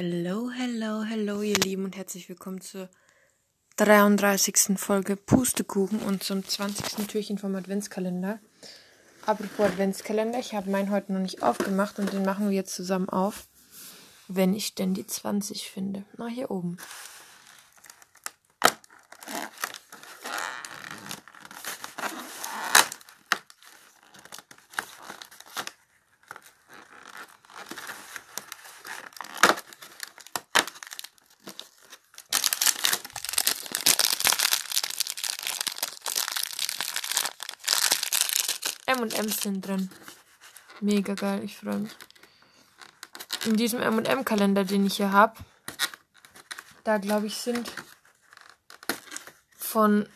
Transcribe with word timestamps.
Hello, 0.00 0.48
hello, 0.48 1.02
hello, 1.02 1.42
ihr 1.42 1.56
Lieben 1.56 1.82
und 1.84 1.96
herzlich 1.96 2.28
willkommen 2.28 2.60
zur 2.60 2.88
33. 3.78 4.78
Folge 4.78 5.16
Pustekuchen 5.16 5.98
und 5.98 6.22
zum 6.22 6.46
20. 6.46 7.08
Türchen 7.08 7.36
vom 7.36 7.56
Adventskalender. 7.56 8.38
Apropos 9.26 9.66
Adventskalender, 9.66 10.38
ich 10.38 10.54
habe 10.54 10.70
meinen 10.70 10.92
heute 10.92 11.12
noch 11.12 11.20
nicht 11.20 11.42
aufgemacht 11.42 11.98
und 11.98 12.12
den 12.12 12.24
machen 12.24 12.48
wir 12.48 12.54
jetzt 12.54 12.76
zusammen 12.76 13.08
auf, 13.08 13.48
wenn 14.28 14.54
ich 14.54 14.76
denn 14.76 14.94
die 14.94 15.04
20 15.04 15.68
finde. 15.68 16.04
Na, 16.16 16.28
hier 16.28 16.52
oben. 16.52 16.76
M&M's 39.02 39.42
sind 39.42 39.66
drin. 39.66 39.90
Mega 40.80 41.14
geil, 41.14 41.42
ich 41.44 41.56
freue 41.56 41.78
mich. 41.78 41.92
In 43.44 43.56
diesem 43.56 43.80
M&M-Kalender, 43.80 44.64
den 44.64 44.86
ich 44.86 44.96
hier 44.96 45.12
habe, 45.12 45.38
da 46.84 46.98
glaube 46.98 47.26
ich 47.26 47.36
sind 47.36 47.70
von 49.56 50.08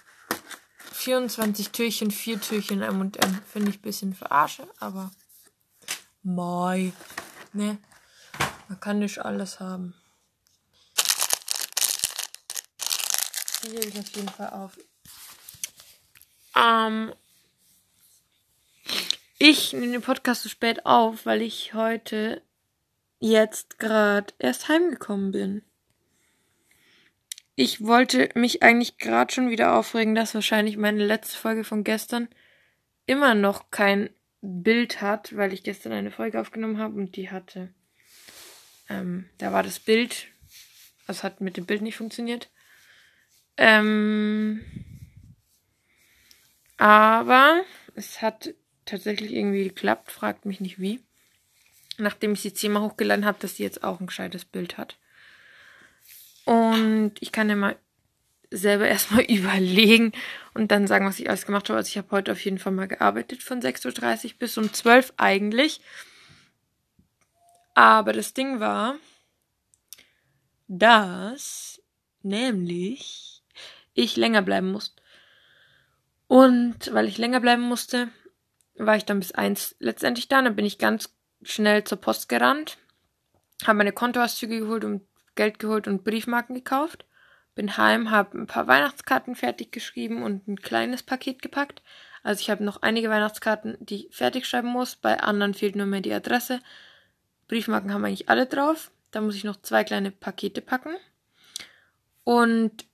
24 0.92 1.70
Türchen, 1.70 2.10
vier 2.10 2.40
Türchen 2.40 2.82
M&M. 2.82 3.42
Finde 3.50 3.70
ich 3.70 3.78
ein 3.78 3.82
bisschen 3.82 4.14
verarsche, 4.14 4.68
aber 4.78 5.10
moi, 6.22 6.92
ne? 7.52 7.78
Man 8.68 8.80
kann 8.80 9.00
nicht 9.00 9.18
alles 9.18 9.60
haben. 9.60 9.94
Die 13.62 13.70
hebe 13.70 13.86
ich 13.88 13.98
auf 13.98 14.08
jeden 14.16 14.28
Fall 14.28 14.50
auf. 14.50 14.78
Ähm, 16.56 17.14
ich 19.44 19.72
nehme 19.72 19.90
den 19.90 20.02
Podcast 20.02 20.44
so 20.44 20.48
spät 20.48 20.86
auf, 20.86 21.26
weil 21.26 21.42
ich 21.42 21.74
heute 21.74 22.42
jetzt 23.18 23.80
gerade 23.80 24.32
erst 24.38 24.68
heimgekommen 24.68 25.32
bin. 25.32 25.62
Ich 27.56 27.84
wollte 27.84 28.28
mich 28.36 28.62
eigentlich 28.62 28.98
gerade 28.98 29.34
schon 29.34 29.50
wieder 29.50 29.76
aufregen, 29.76 30.14
dass 30.14 30.36
wahrscheinlich 30.36 30.76
meine 30.76 31.04
letzte 31.04 31.36
Folge 31.36 31.64
von 31.64 31.82
gestern 31.82 32.28
immer 33.06 33.34
noch 33.34 33.72
kein 33.72 34.10
Bild 34.42 35.00
hat, 35.00 35.36
weil 35.36 35.52
ich 35.52 35.64
gestern 35.64 35.90
eine 35.90 36.12
Folge 36.12 36.40
aufgenommen 36.40 36.78
habe 36.78 36.94
und 36.94 37.16
die 37.16 37.32
hatte. 37.32 37.74
Ähm, 38.88 39.28
da 39.38 39.52
war 39.52 39.64
das 39.64 39.80
Bild, 39.80 40.28
also 41.08 41.24
hat 41.24 41.40
mit 41.40 41.56
dem 41.56 41.66
Bild 41.66 41.82
nicht 41.82 41.96
funktioniert. 41.96 42.48
Ähm, 43.56 44.64
aber 46.76 47.62
es 47.96 48.22
hat 48.22 48.54
tatsächlich 48.84 49.32
irgendwie 49.32 49.64
geklappt, 49.64 50.10
fragt 50.10 50.44
mich 50.46 50.60
nicht 50.60 50.80
wie. 50.80 51.00
Nachdem 51.98 52.32
ich 52.32 52.40
sie 52.40 52.54
zehnmal 52.54 52.82
hochgeladen 52.82 53.24
habe, 53.24 53.38
dass 53.40 53.56
sie 53.56 53.62
jetzt 53.62 53.84
auch 53.84 54.00
ein 54.00 54.06
gescheites 54.06 54.44
Bild 54.44 54.78
hat. 54.78 54.96
Und 56.44 57.12
ich 57.20 57.32
kann 57.32 57.48
ja 57.48 57.56
mal 57.56 57.76
selber 58.50 58.86
erstmal 58.88 59.22
überlegen 59.22 60.12
und 60.54 60.70
dann 60.70 60.86
sagen, 60.86 61.06
was 61.06 61.18
ich 61.18 61.28
alles 61.28 61.46
gemacht 61.46 61.68
habe. 61.68 61.78
Also 61.78 61.88
ich 61.88 61.98
habe 61.98 62.10
heute 62.10 62.32
auf 62.32 62.44
jeden 62.44 62.58
Fall 62.58 62.72
mal 62.72 62.88
gearbeitet 62.88 63.42
von 63.42 63.60
6.30 63.60 64.24
Uhr 64.24 64.30
bis 64.38 64.58
um 64.58 64.72
12 64.72 65.10
Uhr 65.10 65.14
eigentlich. 65.18 65.80
Aber 67.74 68.12
das 68.12 68.34
Ding 68.34 68.60
war, 68.60 68.96
dass 70.68 71.80
nämlich 72.22 73.42
ich 73.94 74.16
länger 74.16 74.42
bleiben 74.42 74.70
musste. 74.70 75.00
Und 76.28 76.92
weil 76.92 77.08
ich 77.08 77.18
länger 77.18 77.40
bleiben 77.40 77.62
musste, 77.62 78.08
war 78.86 78.96
ich 78.96 79.04
dann 79.04 79.20
bis 79.20 79.32
eins 79.32 79.76
letztendlich 79.78 80.28
da. 80.28 80.42
Dann 80.42 80.56
bin 80.56 80.64
ich 80.64 80.78
ganz 80.78 81.14
schnell 81.42 81.84
zur 81.84 81.98
Post 81.98 82.28
gerannt, 82.28 82.78
habe 83.64 83.78
meine 83.78 83.92
Kontoauszüge 83.92 84.60
geholt 84.60 84.84
und 84.84 85.02
Geld 85.34 85.58
geholt 85.58 85.88
und 85.88 86.04
Briefmarken 86.04 86.54
gekauft. 86.54 87.04
Bin 87.54 87.76
heim, 87.76 88.10
habe 88.10 88.38
ein 88.38 88.46
paar 88.46 88.66
Weihnachtskarten 88.66 89.34
fertig 89.34 89.72
geschrieben 89.72 90.22
und 90.22 90.48
ein 90.48 90.56
kleines 90.56 91.02
Paket 91.02 91.42
gepackt. 91.42 91.82
Also 92.22 92.40
ich 92.40 92.50
habe 92.50 92.64
noch 92.64 92.82
einige 92.82 93.10
Weihnachtskarten, 93.10 93.76
die 93.80 94.06
ich 94.06 94.16
fertig 94.16 94.46
schreiben 94.46 94.68
muss. 94.68 94.96
Bei 94.96 95.20
anderen 95.20 95.54
fehlt 95.54 95.76
nur 95.76 95.86
mehr 95.86 96.00
die 96.00 96.14
Adresse. 96.14 96.60
Briefmarken 97.48 97.92
haben 97.92 98.04
eigentlich 98.04 98.28
alle 98.28 98.46
drauf. 98.46 98.90
Da 99.10 99.20
muss 99.20 99.34
ich 99.34 99.44
noch 99.44 99.60
zwei 99.60 99.84
kleine 99.84 100.10
Pakete 100.10 100.62
packen. 100.62 100.94
Und 102.24 102.86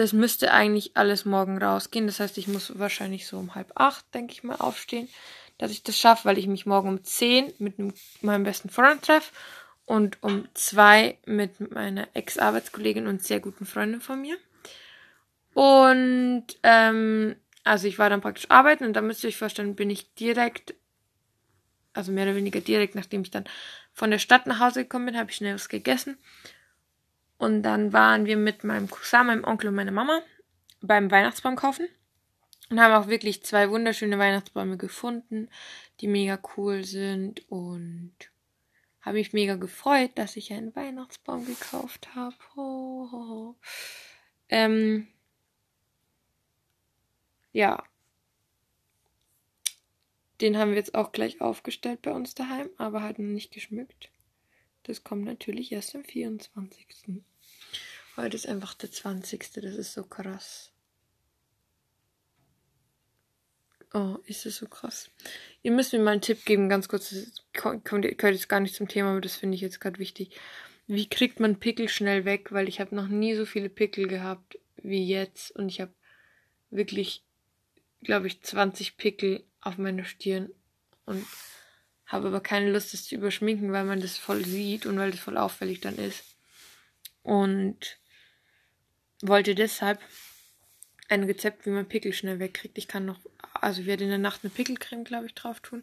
das 0.00 0.14
müsste 0.14 0.50
eigentlich 0.50 0.96
alles 0.96 1.26
morgen 1.26 1.62
rausgehen. 1.62 2.06
Das 2.06 2.20
heißt, 2.20 2.38
ich 2.38 2.48
muss 2.48 2.78
wahrscheinlich 2.78 3.26
so 3.26 3.36
um 3.36 3.54
halb 3.54 3.72
acht, 3.74 4.06
denke 4.14 4.32
ich 4.32 4.42
mal, 4.42 4.56
aufstehen, 4.56 5.08
dass 5.58 5.70
ich 5.70 5.82
das 5.82 5.98
schaffe, 5.98 6.24
weil 6.24 6.38
ich 6.38 6.46
mich 6.46 6.64
morgen 6.64 6.88
um 6.88 7.04
zehn 7.04 7.52
mit 7.58 7.74
meinem 8.22 8.44
besten 8.44 8.70
Freund 8.70 9.02
treffe 9.02 9.30
und 9.84 10.16
um 10.22 10.48
zwei 10.54 11.18
mit 11.26 11.72
meiner 11.72 12.08
Ex-Arbeitskollegin 12.14 13.06
und 13.06 13.22
sehr 13.22 13.40
guten 13.40 13.66
Freundin 13.66 14.00
von 14.00 14.22
mir. 14.22 14.38
Und 15.52 16.46
ähm, 16.62 17.36
also 17.64 17.86
ich 17.86 17.98
war 17.98 18.08
dann 18.08 18.22
praktisch 18.22 18.50
arbeiten 18.50 18.84
und 18.84 18.94
da 18.94 19.02
müsst 19.02 19.22
ihr 19.22 19.28
euch 19.28 19.36
vorstellen, 19.36 19.74
bin 19.74 19.90
ich 19.90 20.14
direkt, 20.14 20.72
also 21.92 22.10
mehr 22.10 22.24
oder 22.24 22.36
weniger 22.36 22.62
direkt, 22.62 22.94
nachdem 22.94 23.20
ich 23.20 23.30
dann 23.30 23.44
von 23.92 24.10
der 24.10 24.18
Stadt 24.18 24.46
nach 24.46 24.60
Hause 24.60 24.84
gekommen 24.84 25.06
bin, 25.06 25.18
habe 25.18 25.30
ich 25.30 25.36
schnell 25.36 25.56
was 25.56 25.68
gegessen 25.68 26.16
und 27.40 27.62
dann 27.62 27.94
waren 27.94 28.26
wir 28.26 28.36
mit 28.36 28.64
meinem 28.64 28.88
Cousin, 28.90 29.26
meinem 29.26 29.44
Onkel 29.44 29.68
und 29.68 29.74
meiner 29.74 29.92
Mama 29.92 30.20
beim 30.82 31.10
Weihnachtsbaum 31.10 31.56
kaufen 31.56 31.88
und 32.68 32.78
haben 32.78 32.92
auch 32.92 33.08
wirklich 33.08 33.42
zwei 33.42 33.70
wunderschöne 33.70 34.18
Weihnachtsbäume 34.18 34.76
gefunden, 34.76 35.48
die 36.00 36.06
mega 36.06 36.38
cool 36.56 36.84
sind 36.84 37.50
und 37.50 38.12
habe 39.00 39.16
mich 39.16 39.32
mega 39.32 39.56
gefreut, 39.56 40.10
dass 40.16 40.36
ich 40.36 40.52
einen 40.52 40.76
Weihnachtsbaum 40.76 41.46
gekauft 41.46 42.14
habe. 42.14 42.36
Oh, 42.56 43.08
oh, 43.10 43.16
oh. 43.16 43.54
Ähm, 44.50 45.08
ja. 47.52 47.82
Den 50.42 50.58
haben 50.58 50.72
wir 50.72 50.76
jetzt 50.76 50.94
auch 50.94 51.12
gleich 51.12 51.40
aufgestellt 51.40 52.02
bei 52.02 52.12
uns 52.12 52.34
daheim, 52.34 52.68
aber 52.76 53.02
halt 53.02 53.18
noch 53.18 53.24
nicht 53.26 53.50
geschmückt. 53.50 54.10
Das 54.82 55.04
kommt 55.04 55.24
natürlich 55.24 55.72
erst 55.72 55.94
am 55.94 56.04
24. 56.04 57.22
Heute 58.16 58.36
ist 58.36 58.48
einfach 58.48 58.74
der 58.74 58.90
20. 58.90 59.52
Das 59.54 59.74
ist 59.74 59.94
so 59.94 60.04
krass. 60.04 60.72
Oh, 63.92 64.18
ist 64.26 64.46
das 64.46 64.56
so 64.56 64.66
krass. 64.66 65.10
Ihr 65.62 65.72
müsst 65.72 65.92
mir 65.92 65.98
mal 65.98 66.12
einen 66.12 66.20
Tipp 66.20 66.44
geben, 66.44 66.68
ganz 66.68 66.88
kurz. 66.88 67.10
Das 67.10 67.42
gehört 67.52 68.22
jetzt 68.22 68.48
gar 68.48 68.60
nicht 68.60 68.74
zum 68.74 68.88
Thema, 68.88 69.10
aber 69.10 69.20
das 69.20 69.36
finde 69.36 69.56
ich 69.56 69.60
jetzt 69.60 69.80
gerade 69.80 69.98
wichtig. 69.98 70.38
Wie 70.86 71.08
kriegt 71.08 71.40
man 71.40 71.58
Pickel 71.58 71.88
schnell 71.88 72.24
weg? 72.24 72.52
Weil 72.52 72.68
ich 72.68 72.80
habe 72.80 72.94
noch 72.94 73.08
nie 73.08 73.34
so 73.34 73.46
viele 73.46 73.68
Pickel 73.68 74.06
gehabt 74.06 74.58
wie 74.76 75.06
jetzt. 75.06 75.50
Und 75.52 75.68
ich 75.68 75.80
habe 75.80 75.92
wirklich, 76.70 77.24
glaube 78.02 78.26
ich, 78.26 78.42
20 78.42 78.96
Pickel 78.96 79.44
auf 79.60 79.76
meiner 79.78 80.04
Stirn. 80.04 80.50
Und 81.04 81.26
habe 82.06 82.28
aber 82.28 82.40
keine 82.40 82.72
Lust, 82.72 82.92
das 82.92 83.04
zu 83.04 83.14
überschminken, 83.14 83.72
weil 83.72 83.84
man 83.84 84.00
das 84.00 84.18
voll 84.18 84.44
sieht 84.44 84.84
und 84.86 84.98
weil 84.98 85.12
das 85.12 85.20
voll 85.20 85.36
auffällig 85.36 85.80
dann 85.80 85.96
ist. 85.96 86.36
Und 87.22 87.99
wollte 89.22 89.54
deshalb 89.54 90.00
ein 91.08 91.24
Rezept, 91.24 91.66
wie 91.66 91.70
man 91.70 91.88
Pickel 91.88 92.12
schnell 92.12 92.38
wegkriegt. 92.38 92.78
Ich 92.78 92.88
kann 92.88 93.04
noch, 93.04 93.20
also 93.54 93.80
ich 93.80 93.86
werde 93.86 94.04
in 94.04 94.10
der 94.10 94.18
Nacht 94.18 94.40
eine 94.42 94.50
Pickelcreme, 94.50 95.04
glaube 95.04 95.26
ich, 95.26 95.34
drauf 95.34 95.60
tun. 95.60 95.82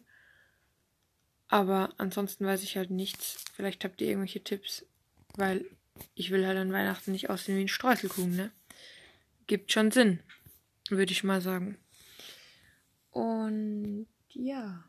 Aber 1.49 1.93
ansonsten 1.97 2.45
weiß 2.45 2.63
ich 2.63 2.77
halt 2.77 2.89
nichts. 2.89 3.43
Vielleicht 3.53 3.83
habt 3.83 4.01
ihr 4.01 4.07
irgendwelche 4.07 4.43
Tipps, 4.43 4.85
weil 5.35 5.65
ich 6.15 6.31
will 6.31 6.45
halt 6.45 6.57
an 6.57 6.73
Weihnachten 6.73 7.11
nicht 7.11 7.29
aussehen 7.29 7.57
wie 7.57 7.61
ein 7.61 7.67
Streuselkuchen, 7.69 8.35
ne? 8.35 8.51
Gibt 9.47 9.71
schon 9.71 9.91
Sinn, 9.91 10.19
würde 10.89 11.11
ich 11.11 11.23
mal 11.23 11.41
sagen. 11.41 11.77
Und 13.11 14.07
ja. 14.29 14.83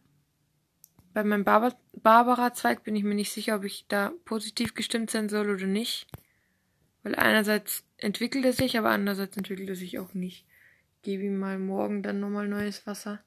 Bei 1.14 1.24
meinem 1.24 1.44
Barbara-Zweig 1.44 2.84
bin 2.84 2.94
ich 2.94 3.02
mir 3.02 3.14
nicht 3.14 3.32
sicher, 3.32 3.56
ob 3.56 3.64
ich 3.64 3.86
da 3.88 4.12
positiv 4.24 4.74
gestimmt 4.74 5.10
sein 5.10 5.28
soll 5.28 5.50
oder 5.50 5.66
nicht. 5.66 6.06
Weil 7.02 7.14
einerseits 7.14 7.84
entwickelt 7.98 8.44
er 8.44 8.52
sich, 8.52 8.78
aber 8.78 8.90
andererseits 8.90 9.36
entwickelt 9.36 9.68
er 9.68 9.76
sich 9.76 9.98
auch 9.98 10.14
nicht. 10.14 10.46
Ich 10.96 11.02
gebe 11.02 11.24
ihm 11.24 11.38
mal 11.38 11.58
morgen 11.58 12.02
dann 12.02 12.20
nochmal 12.20 12.48
neues 12.48 12.86
Wasser 12.86 13.22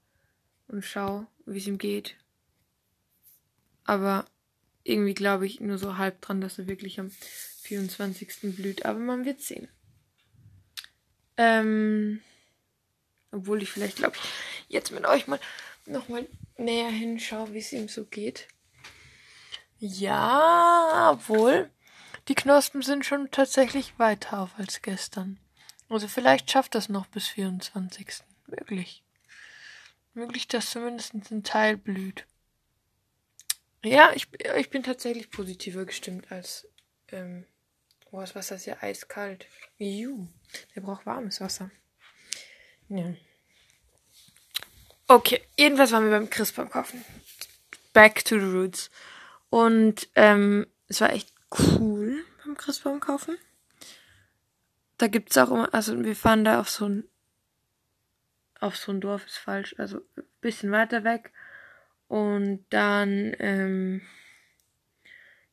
und 0.68 0.84
schau, 0.84 1.28
wie 1.46 1.58
es 1.58 1.68
ihm 1.68 1.78
geht. 1.78 2.16
Aber 3.86 4.26
irgendwie 4.84 5.14
glaube 5.14 5.46
ich 5.46 5.60
nur 5.60 5.78
so 5.78 5.98
halb 5.98 6.22
dran, 6.22 6.42
dass 6.42 6.60
er 6.60 6.68
wirklich 6.68 7.00
am 7.00 7.12
24. 7.62 8.56
blüht. 8.56 8.86
Aber 8.86 9.00
man 9.00 9.26
wird 9.26 9.42
sehen. 9.42 9.68
Ähm, 11.38 12.22
obwohl 13.32 13.62
ich 13.62 13.70
vielleicht, 13.70 13.98
glaube 13.98 14.16
ich, 14.16 14.30
jetzt 14.68 14.92
mit 14.92 15.06
euch 15.06 15.28
mal 15.28 15.40
nochmal 15.86 16.28
näher 16.58 16.90
hinschaue, 16.90 17.54
wie 17.54 17.60
es 17.60 17.72
ihm 17.74 17.88
so 17.88 18.06
geht. 18.06 18.48
Ja, 19.80 21.12
obwohl 21.14 21.70
die 22.28 22.36
Knospen 22.36 22.82
sind 22.82 23.06
schon 23.06 23.32
tatsächlich 23.32 23.98
weiter 23.98 24.40
auf 24.40 24.52
als 24.58 24.82
gestern. 24.82 25.40
Also 25.90 26.08
vielleicht 26.08 26.50
schafft 26.50 26.76
das 26.76 26.90
noch 26.90 27.08
bis 27.08 27.28
24. 27.28 28.24
Möglich. 28.48 29.04
Möglich, 30.14 30.48
dass 30.48 30.72
zumindest 30.72 31.14
ein 31.14 31.44
Teil 31.44 31.78
blüht. 31.78 32.26
Ja, 33.84 34.12
ich, 34.14 34.28
ich 34.58 34.70
bin 34.70 34.84
tatsächlich 34.84 35.32
positiver 35.32 35.86
gestimmt 35.86 36.32
als. 36.32 36.68
Ähm, 37.10 37.46
oh, 38.12 38.22
das 38.22 38.36
Wasser 38.36 38.56
ist 38.56 38.66
ja 38.66 38.78
eiskalt. 38.82 39.48
Juhu. 39.78 40.28
Der 40.76 40.82
braucht 40.82 41.06
warmes 41.06 41.42
Wasser. 41.42 41.72
Ja. 42.90 43.14
Okay, 45.08 45.42
jedenfalls 45.58 45.92
waren 45.92 46.04
wir 46.04 46.12
beim 46.12 46.30
Christbaum 46.30 46.70
kaufen. 46.70 47.04
Back 47.94 48.24
to 48.24 48.40
the 48.40 48.46
roots. 48.46 48.92
Und 49.50 50.08
ähm, 50.16 50.68
es 50.88 51.02
war 51.02 51.12
echt 51.12 51.34
cool 51.60 52.24
beim 52.44 52.56
Christbaum 52.58 53.00
kaufen. 53.00 53.38
Da 54.98 55.08
gibt's 55.08 55.38
auch 55.38 55.50
immer, 55.50 55.74
also 55.74 56.04
wir 56.04 56.16
fahren 56.16 56.44
da 56.44 56.60
auf 56.60 56.70
so 56.70 56.86
ein 56.88 57.04
auf 58.60 58.78
so 58.78 58.92
ein 58.92 59.02
Dorf 59.02 59.26
ist 59.26 59.38
falsch, 59.38 59.76
also 59.78 59.98
ein 60.16 60.24
bisschen 60.40 60.72
weiter 60.72 61.04
weg. 61.04 61.34
Und 62.08 62.64
dann 62.70 63.36
ähm, 63.40 64.02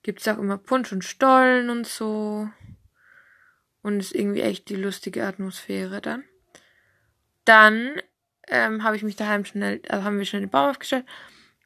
gibt 0.02 0.28
auch 0.28 0.38
immer 0.38 0.58
Punsch 0.58 0.92
und 0.92 1.04
Stollen 1.04 1.70
und 1.70 1.86
so. 1.86 2.48
Und 3.82 4.00
ist 4.00 4.14
irgendwie 4.14 4.42
echt 4.42 4.68
die 4.68 4.76
lustige 4.76 5.24
Atmosphäre 5.24 6.02
dann. 6.02 6.24
Dann 7.46 8.02
ähm, 8.48 8.82
habe 8.82 8.96
ich 8.96 9.02
mich 9.02 9.16
daheim 9.16 9.46
schnell, 9.46 9.80
also 9.88 10.04
haben 10.04 10.18
wir 10.18 10.26
schnell 10.26 10.42
den 10.42 10.50
Baum 10.50 10.70
aufgestellt 10.70 11.06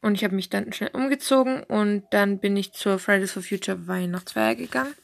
und 0.03 0.17
ich 0.17 0.25
habe 0.25 0.35
mich 0.35 0.51
dann 0.51 0.73
schnell 0.73 0.91
umgezogen 0.93 1.63
und 1.63 2.05
dann 2.11 2.41
bin 2.41 2.57
ich 2.57 2.73
zur 2.73 2.99
Fridays 2.99 3.33
for 3.33 3.43
Future 3.43 3.87
Weihnachtsfeier 3.87 4.57
gegangen. 4.57 4.95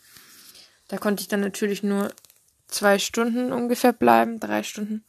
Da 0.89 0.99
konnte 0.99 1.23
ich 1.23 1.29
dann 1.29 1.41
natürlich 1.41 1.83
nur 1.83 2.13
zwei 2.67 2.99
Stunden 2.99 3.53
ungefähr 3.53 3.93
bleiben, 3.93 4.41
drei 4.41 4.63
Stunden, 4.63 5.05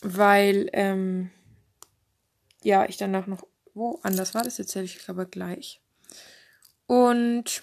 weil 0.00 0.70
ähm, 0.72 1.30
ja 2.62 2.86
ich 2.88 2.96
dann 2.96 3.14
auch 3.16 3.26
noch 3.26 3.42
woanders 3.74 4.34
war. 4.34 4.44
Das 4.44 4.58
erzähle 4.58 4.84
ich 4.84 5.08
aber 5.08 5.26
gleich. 5.26 5.80
Und 6.86 7.62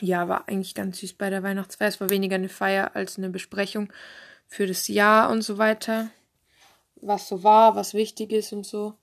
ja, 0.00 0.28
war 0.28 0.46
eigentlich 0.46 0.74
ganz 0.74 0.98
süß 0.98 1.14
bei 1.14 1.30
der 1.30 1.42
Weihnachtsfeier. 1.42 1.88
Es 1.88 2.00
war 2.00 2.10
weniger 2.10 2.34
eine 2.34 2.50
Feier 2.50 2.94
als 2.94 3.16
eine 3.16 3.30
Besprechung 3.30 3.90
für 4.46 4.66
das 4.66 4.88
Jahr 4.88 5.30
und 5.30 5.40
so 5.40 5.56
weiter. 5.56 6.10
Was 6.96 7.28
so 7.28 7.42
war, 7.42 7.76
was 7.76 7.94
wichtig 7.94 8.32
ist 8.32 8.52
und 8.52 8.66
so. 8.66 8.98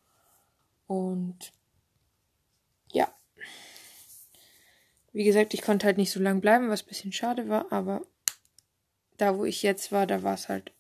Und 0.88 1.54
ja. 2.92 3.14
Wie 5.12 5.24
gesagt, 5.24 5.54
ich 5.54 5.62
konnte 5.62 5.86
halt 5.86 5.98
nicht 5.98 6.12
so 6.12 6.20
lange 6.20 6.42
bleiben, 6.42 6.70
was 6.70 6.84
ein 6.84 6.88
bisschen 6.88 7.14
schade 7.14 7.50
war, 7.50 7.72
aber 7.72 8.02
da, 9.18 9.38
wo 9.38 9.46
ich 9.46 9.62
jetzt 9.64 9.92
war, 9.92 10.08
da 10.08 10.24
war 10.24 10.34
es 10.34 10.50
halt 10.50 10.72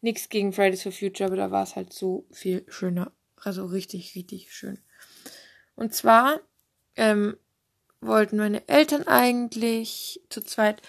nichts 0.00 0.28
gegen 0.28 0.52
Fridays 0.52 0.82
for 0.82 0.92
Future, 0.92 1.26
aber 1.26 1.36
da 1.36 1.50
war 1.50 1.62
es 1.62 1.76
halt 1.76 1.92
so 1.92 2.26
viel 2.30 2.64
schöner. 2.68 3.12
Also 3.36 3.66
richtig, 3.66 4.14
richtig 4.14 4.52
schön. 4.52 4.78
Und 5.74 5.94
zwar 5.94 6.40
ähm, 6.96 7.36
wollten 8.00 8.36
meine 8.36 8.68
Eltern 8.68 9.06
eigentlich 9.06 10.20
zu 10.28 10.42
zweit 10.42 10.82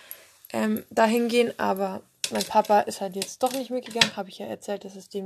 ähm, 0.52 0.84
dahin 0.90 1.30
gehen, 1.30 1.58
aber 1.60 2.04
mein 2.32 2.44
Papa 2.44 2.82
ist 2.82 3.02
halt 3.02 3.16
jetzt 3.16 3.42
doch 3.44 3.54
nicht 3.54 3.72
mitgegangen. 3.72 4.16
Habe 4.16 4.30
ich 4.30 4.40
ja 4.40 4.46
erzählt, 4.46 4.86
dass 4.86 4.96
es 4.96 5.10
dem 5.10 5.26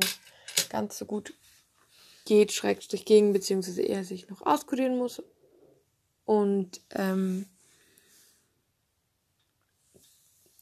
ganz 0.69 0.97
so 0.97 1.05
gut 1.05 1.33
geht, 2.27 2.51
schrägstrich 2.51 3.05
gegen, 3.05 3.33
beziehungsweise 3.33 3.81
er 3.81 4.03
sich 4.03 4.29
noch 4.29 4.45
auskurieren 4.45 4.97
muss. 4.97 5.23
Und 6.25 6.81
ähm, 6.91 7.45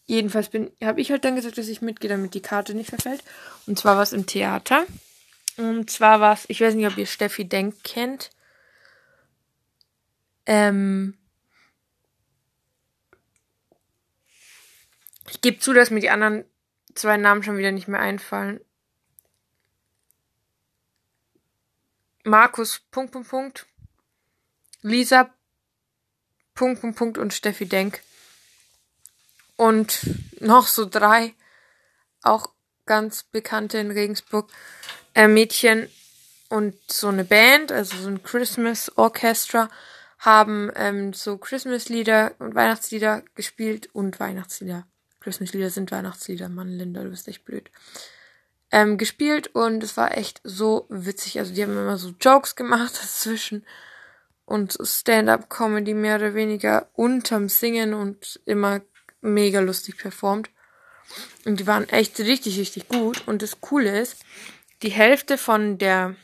jedenfalls 0.06 0.50
bin, 0.50 0.72
habe 0.82 1.02
ich 1.02 1.12
halt 1.12 1.26
dann 1.26 1.36
gesagt, 1.36 1.58
dass 1.58 1.68
ich 1.68 1.82
mitgehe, 1.82 2.10
damit 2.10 2.36
die 2.36 2.42
Karte 2.42 2.76
nicht 2.76 2.92
verfällt. 2.92 3.24
Und 3.66 3.80
zwar 3.80 3.96
war 3.96 4.04
es 4.04 4.14
im 4.14 4.28
Theater. 4.28 4.86
Und 5.58 5.90
zwar 5.90 6.20
war 6.22 6.34
es, 6.34 6.46
ich 6.48 6.62
weiß 6.62 6.76
nicht, 6.76 6.88
ob 6.88 6.98
ihr 6.98 7.08
Steffi 7.08 7.46
Denk 7.46 7.84
kennt. 7.84 8.30
Ähm, 10.46 11.18
ich 15.30 15.42
gebe 15.42 15.58
zu, 15.58 15.74
dass 15.74 15.90
mir 15.90 16.02
die 16.02 16.12
anderen 16.12 16.46
zwei 16.94 17.18
Namen 17.18 17.42
schon 17.42 17.58
wieder 17.58 17.72
nicht 17.72 17.88
mehr 17.88 18.00
einfallen. 18.00 18.60
Markus 22.26 22.82
Punkt 22.90 23.12
Punkt 23.12 23.30
Punkt, 23.30 23.66
Lisa 24.82 25.30
Punkt 26.56 26.82
Punkt 26.82 26.98
Punkt 26.98 27.18
und 27.20 27.34
Steffi 27.36 27.68
Denk. 27.68 28.02
Und 29.58 30.00
noch 30.42 30.66
so 30.66 30.86
drei, 30.86 31.36
auch 32.24 32.48
ganz 32.88 33.22
bekannte 33.24 33.78
in 33.78 33.92
Regensburg, 33.92 34.52
äh, 35.14 35.28
Mädchen 35.28 35.88
und 36.50 36.76
so 36.92 37.10
eine 37.10 37.26
Band, 37.26 37.72
also 37.72 37.96
so 37.96 38.10
ein 38.10 38.24
Christmas 38.24 38.92
Orchestra, 38.98 39.70
haben 40.18 40.72
ähm, 40.76 41.14
so 41.14 41.38
Christmas-Lieder 41.38 42.34
und 42.40 42.56
Weihnachtslieder 42.56 43.22
gespielt 43.36 43.90
und 43.94 44.20
Weihnachtslieder. 44.20 44.88
Christmas-Lieder 45.20 45.70
sind 45.70 45.92
Weihnachtslieder. 45.92 46.50
Mann, 46.50 46.70
Linda, 46.70 47.04
du 47.04 47.12
bist 47.12 47.28
echt 47.28 47.46
blöd 47.46 47.70
ähm, 48.76 48.98
gespielt 48.98 49.48
und 49.56 49.82
es 49.84 49.96
war 49.96 50.18
echt 50.18 50.42
so 50.44 50.86
witzig. 50.90 51.40
Also 51.40 51.54
die 51.54 51.64
haben 51.64 51.72
immer 51.72 51.98
so 51.98 52.14
Jokes 52.20 52.58
gemacht 52.58 52.94
dazwischen 53.02 53.66
und 54.44 54.78
Stand-up-Comedy 54.80 55.94
mehr 55.94 56.18
oder 56.18 56.34
weniger 56.34 56.90
unterm 56.92 57.48
Singen 57.48 57.94
und 57.94 58.42
immer 58.44 58.82
mega 59.22 59.62
lustig 59.62 59.98
performt. 59.98 60.50
Und 61.46 61.62
die 61.62 61.68
waren 61.68 61.88
echt 61.88 62.20
richtig, 62.20 62.60
richtig 62.60 62.90
gut. 62.90 63.26
Und 63.28 63.42
das 63.42 63.62
Coole 63.62 63.98
ist, 63.98 64.18
die 64.82 64.90
Hälfte 64.90 65.38
von 65.38 65.78
der 65.78 66.18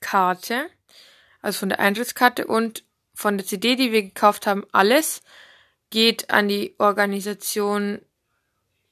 Karte, 0.00 0.66
also 1.40 1.60
von 1.60 1.68
der 1.68 1.78
Eintrittskarte 1.78 2.48
und 2.48 2.82
von 3.14 3.38
der 3.38 3.46
CD, 3.46 3.76
die 3.76 3.92
wir 3.92 4.02
gekauft 4.02 4.48
haben, 4.48 4.66
alles 4.72 5.22
geht 5.90 6.30
an 6.30 6.48
die 6.48 6.74
Organisation 6.78 8.00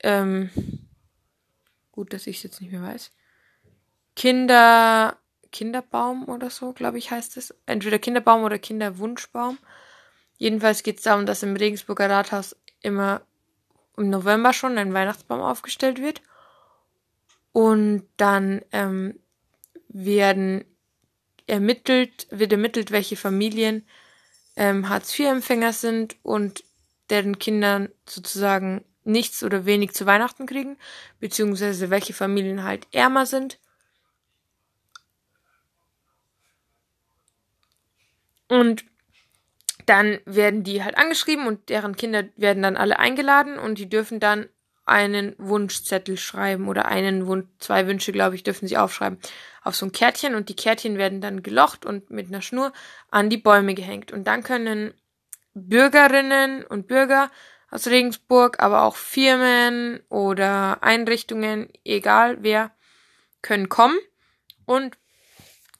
ähm, 0.04 0.50
Gut, 1.98 2.12
dass 2.12 2.28
ich 2.28 2.36
es 2.36 2.42
jetzt 2.44 2.60
nicht 2.60 2.70
mehr 2.70 2.80
weiß. 2.80 3.10
Kinder, 4.14 5.18
Kinderbaum 5.50 6.28
oder 6.28 6.48
so, 6.48 6.72
glaube 6.72 6.96
ich, 6.96 7.10
heißt 7.10 7.36
es. 7.36 7.52
Entweder 7.66 7.98
Kinderbaum 7.98 8.44
oder 8.44 8.56
Kinderwunschbaum. 8.56 9.58
Jedenfalls 10.36 10.84
geht 10.84 10.98
es 10.98 11.02
darum, 11.02 11.26
dass 11.26 11.42
im 11.42 11.56
Regensburger 11.56 12.08
Rathaus 12.08 12.54
immer 12.82 13.22
im 13.96 14.10
November 14.10 14.52
schon 14.52 14.78
ein 14.78 14.94
Weihnachtsbaum 14.94 15.40
aufgestellt 15.40 16.00
wird. 16.00 16.22
Und 17.50 18.06
dann 18.16 18.62
ähm, 18.70 19.18
werden 19.88 20.64
ermittelt, 21.48 22.28
wird 22.30 22.52
ermittelt, 22.52 22.92
welche 22.92 23.16
Familien 23.16 23.84
ähm, 24.54 24.88
Hartz-IV-Empfänger 24.88 25.72
sind 25.72 26.14
und 26.22 26.62
deren 27.10 27.40
Kindern 27.40 27.88
sozusagen 28.08 28.84
nichts 29.08 29.42
oder 29.42 29.66
wenig 29.66 29.92
zu 29.92 30.06
Weihnachten 30.06 30.46
kriegen, 30.46 30.76
beziehungsweise 31.20 31.90
welche 31.90 32.12
Familien 32.12 32.62
halt 32.64 32.86
ärmer 32.92 33.26
sind. 33.26 33.58
Und 38.48 38.84
dann 39.86 40.20
werden 40.24 40.64
die 40.64 40.82
halt 40.84 40.96
angeschrieben 40.96 41.46
und 41.46 41.68
deren 41.68 41.96
Kinder 41.96 42.24
werden 42.36 42.62
dann 42.62 42.76
alle 42.76 42.98
eingeladen 42.98 43.58
und 43.58 43.78
die 43.78 43.88
dürfen 43.88 44.20
dann 44.20 44.48
einen 44.84 45.34
Wunschzettel 45.38 46.16
schreiben 46.16 46.66
oder 46.66 46.86
einen 46.86 47.26
Wunsch, 47.26 47.46
zwei 47.58 47.86
Wünsche, 47.86 48.10
glaube 48.10 48.36
ich, 48.36 48.42
dürfen 48.42 48.68
sie 48.68 48.78
aufschreiben 48.78 49.18
auf 49.68 49.76
so 49.76 49.84
ein 49.84 49.92
Kärtchen 49.92 50.34
und 50.34 50.48
die 50.48 50.56
Kärtchen 50.56 50.96
werden 50.96 51.20
dann 51.20 51.42
gelocht 51.42 51.84
und 51.84 52.10
mit 52.10 52.28
einer 52.28 52.40
Schnur 52.40 52.72
an 53.10 53.28
die 53.28 53.36
Bäume 53.36 53.74
gehängt 53.74 54.12
und 54.12 54.24
dann 54.24 54.42
können 54.42 54.94
Bürgerinnen 55.52 56.64
und 56.64 56.88
Bürger 56.88 57.30
aus 57.70 57.86
Regensburg, 57.86 58.60
aber 58.60 58.82
auch 58.82 58.96
Firmen 58.96 60.00
oder 60.08 60.82
Einrichtungen, 60.82 61.68
egal 61.84 62.38
wer, 62.40 62.70
können 63.42 63.68
kommen 63.68 63.98
und 64.64 64.96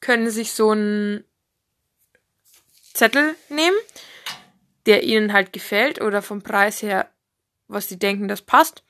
können 0.00 0.30
sich 0.30 0.52
so 0.52 0.70
einen 0.70 1.24
Zettel 2.92 3.36
nehmen, 3.48 3.76
der 4.86 5.02
ihnen 5.02 5.32
halt 5.32 5.52
gefällt 5.52 6.00
oder 6.00 6.22
vom 6.22 6.42
Preis 6.42 6.82
her, 6.82 7.10
was 7.68 7.88
sie 7.88 7.98
denken, 7.98 8.28
das 8.28 8.42
passt, 8.42 8.82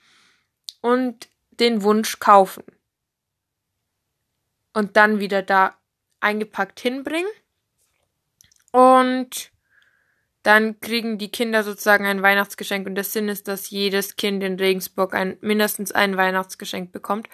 und 0.81 1.29
den 1.51 1.83
Wunsch 1.83 2.19
kaufen. 2.19 2.65
Und 4.73 4.97
dann 4.97 5.19
wieder 5.19 5.43
da 5.43 5.77
eingepackt 6.21 6.79
hinbringen. 6.81 7.31
Und 8.71 9.51
dann 10.49 10.81
kriegen 10.81 11.19
die 11.19 11.31
Kinder 11.31 11.63
sozusagen 11.63 12.07
ein 12.07 12.23
Weihnachtsgeschenk 12.23 12.87
und 12.87 12.95
der 12.95 13.05
Sinn 13.05 13.29
ist, 13.29 13.49
dass 13.49 13.69
jedes 13.69 14.17
Kind 14.17 14.43
in 14.43 14.57
Regensburg 14.57 15.15
ein, 15.15 15.37
mindestens 15.43 15.93
ein 15.93 16.17
Weihnachtsgeschenk 16.17 16.91
bekommt, 16.91 17.29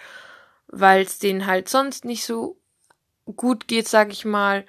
weil 0.67 1.03
es 1.03 1.17
denen 1.17 1.45
halt 1.45 1.69
sonst 1.69 2.03
nicht 2.03 2.25
so 2.25 2.57
gut 3.37 3.69
geht, 3.69 3.87
sag 3.87 4.11
ich 4.11 4.25
mal, 4.25 4.65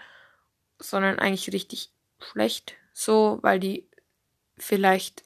sondern 0.78 1.18
eigentlich 1.18 1.52
richtig 1.52 1.90
schlecht, 2.20 2.76
so, 2.92 3.40
weil 3.42 3.58
die 3.58 3.88
vielleicht 4.56 5.24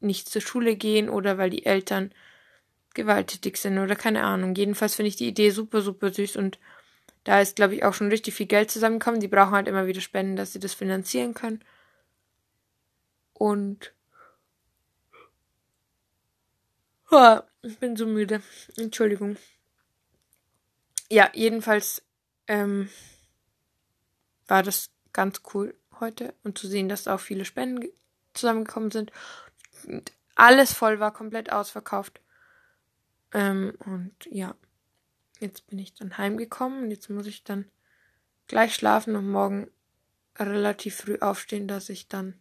nicht 0.00 0.30
zur 0.30 0.40
Schule 0.40 0.74
gehen 0.74 1.10
oder 1.10 1.36
weil 1.36 1.50
die 1.50 1.66
Eltern 1.66 2.14
gewalttätig 2.94 3.58
sind 3.58 3.78
oder 3.78 3.94
keine 3.94 4.24
Ahnung. 4.24 4.54
Jedenfalls 4.54 4.94
finde 4.94 5.10
ich 5.10 5.16
die 5.16 5.28
Idee 5.28 5.50
super, 5.50 5.82
super 5.82 6.10
süß 6.10 6.36
und 6.36 6.58
da 7.24 7.42
ist, 7.42 7.56
glaube 7.56 7.74
ich, 7.74 7.84
auch 7.84 7.92
schon 7.92 8.08
richtig 8.08 8.32
viel 8.32 8.46
Geld 8.46 8.70
zusammengekommen. 8.70 9.20
Die 9.20 9.28
brauchen 9.28 9.52
halt 9.52 9.68
immer 9.68 9.86
wieder 9.86 10.00
Spenden, 10.00 10.36
dass 10.36 10.54
sie 10.54 10.60
das 10.60 10.72
finanzieren 10.72 11.34
können. 11.34 11.62
Und 13.38 13.92
oh, 17.10 17.38
ich 17.62 17.78
bin 17.78 17.96
so 17.96 18.06
müde. 18.06 18.42
Entschuldigung. 18.76 19.36
Ja, 21.08 21.30
jedenfalls 21.32 22.02
ähm, 22.48 22.90
war 24.48 24.62
das 24.62 24.90
ganz 25.12 25.42
cool 25.54 25.74
heute 26.00 26.34
und 26.42 26.58
zu 26.58 26.66
sehen, 26.66 26.88
dass 26.88 27.08
auch 27.08 27.20
viele 27.20 27.44
Spenden 27.44 27.88
zusammengekommen 28.34 28.90
sind. 28.90 29.12
Und 29.86 30.12
alles 30.34 30.72
voll 30.72 31.00
war, 31.00 31.12
komplett 31.12 31.52
ausverkauft. 31.52 32.20
Ähm, 33.32 33.74
und 33.84 34.14
ja, 34.30 34.54
jetzt 35.38 35.66
bin 35.68 35.78
ich 35.78 35.94
dann 35.94 36.18
heimgekommen 36.18 36.84
und 36.84 36.90
jetzt 36.90 37.08
muss 37.08 37.26
ich 37.26 37.44
dann 37.44 37.70
gleich 38.48 38.74
schlafen 38.74 39.16
und 39.16 39.30
morgen 39.30 39.70
relativ 40.38 40.96
früh 40.96 41.18
aufstehen, 41.20 41.68
dass 41.68 41.88
ich 41.88 42.08
dann 42.08 42.34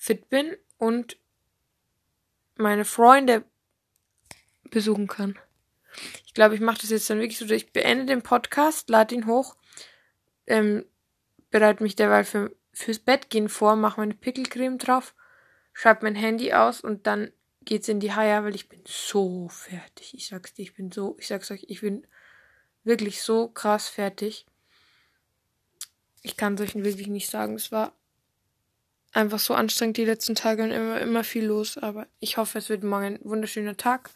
fit 0.00 0.30
bin 0.30 0.56
und 0.78 1.18
meine 2.56 2.86
Freunde 2.86 3.44
besuchen 4.70 5.06
kann. 5.06 5.38
Ich 6.24 6.32
glaube, 6.32 6.54
ich 6.54 6.62
mache 6.62 6.80
das 6.80 6.88
jetzt 6.88 7.10
dann 7.10 7.18
wirklich 7.18 7.36
so, 7.36 7.44
ich 7.44 7.70
beende 7.74 8.06
den 8.06 8.22
Podcast, 8.22 8.88
lade 8.88 9.14
ihn 9.14 9.26
hoch, 9.26 9.56
ähm, 10.46 10.86
bereite 11.50 11.82
mich 11.82 11.96
derweil 11.96 12.24
für, 12.24 12.56
fürs 12.72 12.98
Bett 12.98 13.28
gehen 13.28 13.50
vor, 13.50 13.76
mache 13.76 14.00
meine 14.00 14.14
Pickelcreme 14.14 14.78
drauf, 14.78 15.14
schreibe 15.74 16.06
mein 16.06 16.14
Handy 16.14 16.54
aus 16.54 16.80
und 16.80 17.06
dann 17.06 17.30
geht's 17.66 17.88
in 17.88 18.00
die 18.00 18.14
Haie, 18.14 18.42
weil 18.42 18.54
ich 18.54 18.70
bin 18.70 18.80
so 18.86 19.50
fertig. 19.50 20.14
Ich 20.14 20.28
sag's 20.28 20.54
dir, 20.54 20.62
ich 20.62 20.74
bin 20.74 20.90
so, 20.90 21.14
ich 21.18 21.26
sag's 21.26 21.50
euch, 21.50 21.66
ich 21.68 21.82
bin 21.82 22.06
wirklich 22.84 23.20
so 23.20 23.48
krass 23.48 23.90
fertig. 23.90 24.46
Ich 26.22 26.38
kann 26.38 26.54
es 26.54 26.62
euch 26.62 26.74
wirklich 26.74 27.08
nicht 27.08 27.28
sagen. 27.28 27.56
Es 27.56 27.70
war 27.70 27.94
einfach 29.12 29.38
so 29.38 29.54
anstrengend 29.54 29.96
die 29.96 30.04
letzten 30.04 30.34
Tage 30.34 30.62
und 30.62 30.70
immer, 30.70 31.00
immer 31.00 31.24
viel 31.24 31.46
los. 31.46 31.78
Aber 31.78 32.06
ich 32.20 32.36
hoffe, 32.36 32.58
es 32.58 32.68
wird 32.68 32.84
morgen 32.84 33.04
ein 33.04 33.20
wunderschöner 33.22 33.76
Tag. 33.76 34.10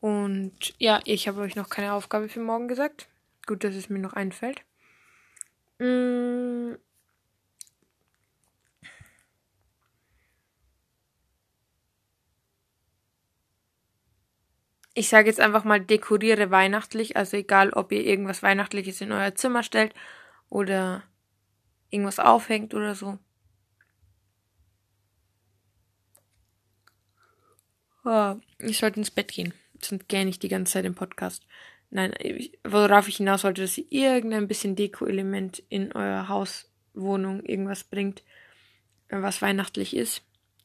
Und 0.00 0.74
ja, 0.78 1.00
ich 1.04 1.28
habe 1.28 1.40
euch 1.40 1.56
noch 1.56 1.68
keine 1.68 1.92
Aufgabe 1.92 2.28
für 2.28 2.40
morgen 2.40 2.68
gesagt. 2.68 3.08
Gut, 3.46 3.64
dass 3.64 3.74
es 3.74 3.88
mir 3.88 3.98
noch 3.98 4.12
einfällt. 4.12 4.62
Mmh. 5.78 6.78
ich 14.98 15.08
sage 15.08 15.28
jetzt 15.28 15.40
einfach 15.40 15.62
mal, 15.62 15.80
dekoriere 15.80 16.50
weihnachtlich. 16.50 17.16
Also 17.16 17.36
egal, 17.36 17.70
ob 17.70 17.92
ihr 17.92 18.04
irgendwas 18.04 18.42
Weihnachtliches 18.42 19.00
in 19.00 19.12
euer 19.12 19.34
Zimmer 19.34 19.62
stellt 19.62 19.94
oder 20.50 21.04
irgendwas 21.90 22.18
aufhängt 22.18 22.74
oder 22.74 22.96
so. 22.96 23.18
Oh, 28.10 28.36
ich 28.58 28.78
sollte 28.78 29.00
ins 29.00 29.10
Bett 29.10 29.28
gehen. 29.32 29.52
Sonst 29.82 30.08
gähne 30.08 30.30
ich 30.30 30.38
die 30.38 30.48
ganze 30.48 30.72
Zeit 30.72 30.86
im 30.86 30.94
Podcast. 30.94 31.42
Nein, 31.90 32.14
worauf 32.64 33.06
ich 33.06 33.18
hinaus 33.18 33.44
wollte, 33.44 33.60
dass 33.60 33.76
ihr 33.76 34.14
irgendein 34.14 34.48
bisschen 34.48 34.76
Deko-Element 34.76 35.62
in 35.68 35.92
euer 35.92 36.26
Haus, 36.26 36.72
Wohnung, 36.94 37.44
irgendwas 37.44 37.84
bringt, 37.84 38.22
was 39.10 39.42
weihnachtlich 39.42 39.94
ist, 39.94 40.22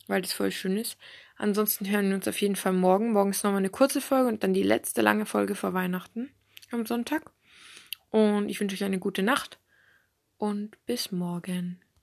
weil 0.07 0.21
das 0.21 0.31
voll 0.31 0.51
schön 0.51 0.77
ist. 0.77 0.97
Ansonsten 1.35 1.89
hören 1.89 2.07
wir 2.07 2.15
uns 2.15 2.29
auf 2.29 2.39
jeden 2.39 2.55
Fall 2.55 2.71
morgen. 2.71 3.11
Morgen 3.11 3.31
ist 3.31 3.43
nochmal 3.43 3.59
eine 3.59 3.69
kurze 3.69 3.99
Folge 3.99 4.29
und 4.29 4.41
dann 4.41 4.53
die 4.53 4.63
letzte 4.63 5.01
lange 5.01 5.25
Folge 5.25 5.55
vor 5.55 5.73
Weihnachten 5.73 6.31
am 6.71 6.85
Sonntag. 6.85 7.29
Und 8.09 8.47
ich 8.47 8.61
wünsche 8.61 8.75
euch 8.77 8.85
eine 8.85 8.99
gute 8.99 9.21
Nacht 9.21 9.59
und 10.37 10.77
bis 10.85 11.11
morgen. 11.11 11.82